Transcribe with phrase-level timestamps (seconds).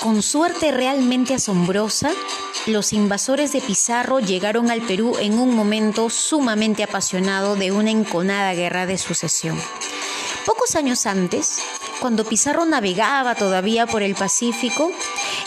[0.00, 2.10] con suerte realmente asombrosa,
[2.66, 8.54] los invasores de Pizarro llegaron al Perú en un momento sumamente apasionado de una enconada
[8.54, 9.58] guerra de sucesión.
[10.46, 11.58] Pocos años antes,
[12.00, 14.90] cuando Pizarro navegaba todavía por el Pacífico,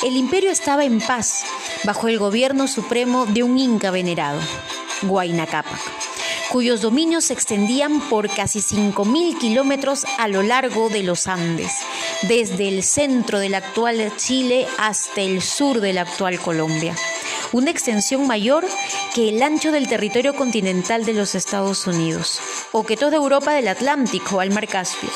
[0.04, 1.44] el imperio estaba en paz
[1.84, 4.40] bajo el gobierno supremo de un inca venerado,
[5.04, 5.80] Huayna Cápac,
[6.56, 11.74] cuyos dominios se extendían por casi 5.000 kilómetros a lo largo de los Andes,
[12.30, 16.96] desde el centro del actual Chile hasta el sur de la actual Colombia
[17.52, 18.66] una extensión mayor
[19.14, 22.40] que el ancho del territorio continental de los Estados Unidos,
[22.72, 25.10] o que toda Europa del Atlántico al mar Caspio.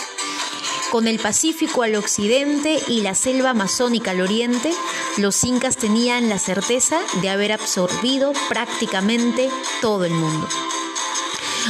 [0.91, 4.71] Con el Pacífico al occidente y la selva amazónica al oriente,
[5.17, 9.49] los incas tenían la certeza de haber absorbido prácticamente
[9.81, 10.47] todo el mundo.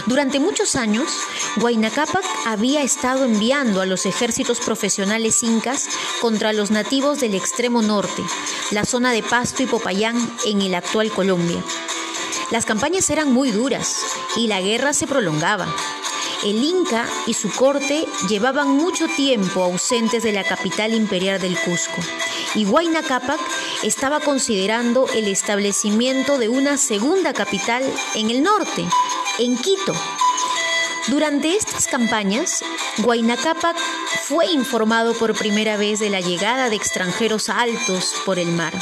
[0.05, 1.11] Durante muchos años,
[1.57, 5.88] Huayna Cápac había estado enviando a los ejércitos profesionales incas
[6.21, 8.23] contra los nativos del extremo norte,
[8.71, 11.63] la zona de Pasto y Popayán en el actual Colombia.
[12.51, 14.01] Las campañas eran muy duras
[14.35, 15.68] y la guerra se prolongaba.
[16.43, 22.01] El Inca y su corte llevaban mucho tiempo ausentes de la capital imperial del Cusco
[22.55, 23.40] y Huayna Cápac
[23.84, 27.84] estaba considerando el establecimiento de una segunda capital
[28.15, 28.85] en el norte,
[29.40, 29.93] en Quito.
[31.07, 32.62] Durante estas campañas,
[33.04, 33.77] Huayna Cápac
[34.23, 38.73] fue informado por primera vez de la llegada de extranjeros altos por el mar,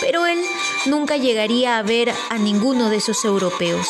[0.00, 0.40] pero él
[0.86, 3.86] nunca llegaría a ver a ninguno de esos europeos.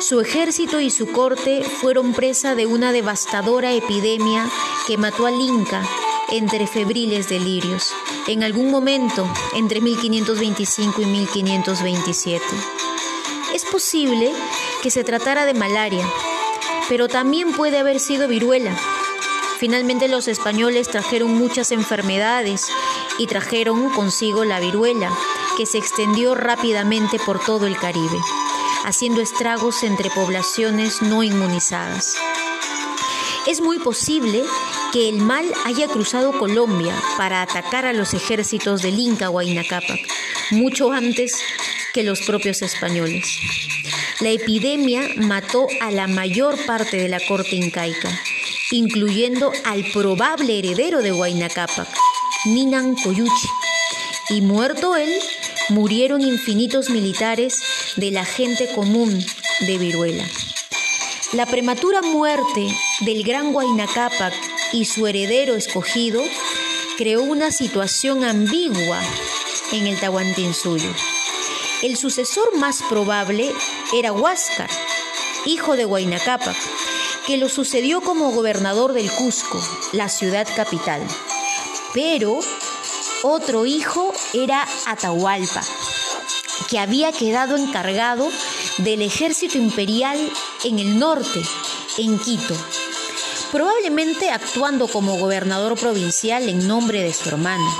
[0.00, 4.48] Su ejército y su corte fueron presa de una devastadora epidemia
[4.86, 5.82] que mató al Inca
[6.30, 7.92] entre febriles delirios,
[8.26, 12.77] en algún momento entre 1525 y 1527.
[13.70, 14.32] Posible
[14.82, 16.06] que se tratara de malaria,
[16.88, 18.76] pero también puede haber sido viruela.
[19.58, 22.66] Finalmente los españoles trajeron muchas enfermedades
[23.18, 25.10] y trajeron consigo la viruela,
[25.56, 28.18] que se extendió rápidamente por todo el Caribe
[28.84, 32.16] haciendo estragos entre poblaciones no inmunizadas.
[33.46, 34.44] Es muy posible
[34.92, 40.00] que el mal haya cruzado Colombia para atacar a los ejércitos del Inca Huayna Cápac,
[40.50, 41.38] mucho antes
[41.92, 43.26] que los propios españoles.
[44.20, 48.10] La epidemia mató a la mayor parte de la corte incaica,
[48.70, 51.88] incluyendo al probable heredero de Huayna Cápac,
[52.46, 53.48] Ninan Coyuchi,
[54.30, 55.12] y muerto él,
[55.70, 57.62] murieron infinitos militares
[57.96, 59.24] de la gente común
[59.60, 60.24] de Viruela.
[61.32, 62.68] La prematura muerte
[63.00, 64.34] del gran Huayna Cápac
[64.72, 66.22] y su heredero escogido
[66.96, 69.00] creó una situación ambigua
[69.72, 70.90] en el Tahuantinsuyo.
[71.80, 73.52] El sucesor más probable
[73.94, 74.68] era Huáscar,
[75.46, 76.56] hijo de Huayna Cápac,
[77.24, 79.60] que lo sucedió como gobernador del Cusco,
[79.92, 81.00] la ciudad capital.
[81.94, 82.40] Pero
[83.22, 85.62] otro hijo era Atahualpa,
[86.68, 88.28] que había quedado encargado
[88.78, 90.18] del ejército imperial
[90.64, 91.40] en el norte,
[91.96, 92.56] en Quito,
[93.52, 97.70] probablemente actuando como gobernador provincial en nombre de su hermano.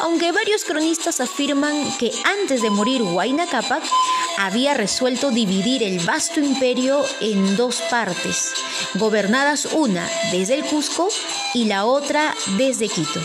[0.00, 3.82] Aunque varios cronistas afirman que antes de morir Huayna Cápac
[4.38, 8.52] había resuelto dividir el vasto imperio en dos partes,
[8.94, 11.08] gobernadas una desde el Cusco
[11.54, 13.20] y la otra desde Quito.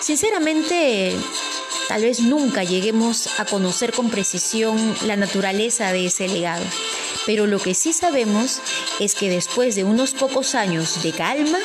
[0.00, 1.16] Sinceramente,
[1.88, 6.64] tal vez nunca lleguemos a conocer con precisión la naturaleza de ese legado,
[7.26, 8.60] pero lo que sí sabemos
[8.98, 11.58] es que después de unos pocos años de calma,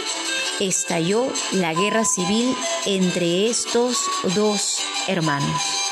[0.60, 2.56] estalló la guerra civil
[2.86, 3.98] entre estos
[4.36, 5.85] dos hermanos.